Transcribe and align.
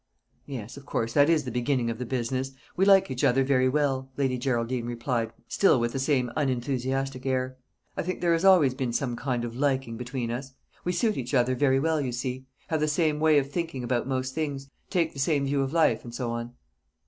"Yes, 0.47 0.77
of 0.77 0.85
course 0.87 1.13
that 1.13 1.29
is 1.29 1.43
the 1.43 1.51
beginning 1.51 1.91
of 1.91 1.99
the 1.99 2.07
business. 2.07 2.53
We 2.75 2.85
like 2.85 3.11
each 3.11 3.23
other 3.23 3.43
very 3.43 3.69
well," 3.69 4.09
Lady 4.17 4.35
Geraldine 4.35 4.87
replied, 4.87 5.31
still 5.47 5.79
with 5.79 5.91
the 5.93 5.99
same 5.99 6.31
unenthusiastic 6.35 7.23
air. 7.27 7.59
"I 7.95 8.01
think 8.01 8.19
there 8.19 8.33
has 8.33 8.43
always 8.43 8.73
been 8.73 8.93
some 8.93 9.15
kind 9.15 9.45
of 9.45 9.55
liking 9.55 9.97
between 9.97 10.31
us. 10.31 10.55
We 10.83 10.91
suit 10.91 11.17
each 11.17 11.35
other 11.35 11.53
very 11.53 11.79
well, 11.79 12.01
you 12.01 12.13
see; 12.13 12.47
have 12.69 12.79
the 12.79 12.87
same 12.87 13.19
way 13.19 13.37
of 13.37 13.51
thinking 13.51 13.83
about 13.83 14.07
most 14.07 14.33
things, 14.33 14.71
take 14.89 15.13
the 15.13 15.19
same 15.19 15.45
view 15.45 15.61
of 15.61 15.71
life, 15.71 16.03
and 16.03 16.15
so 16.15 16.31
on." 16.31 16.55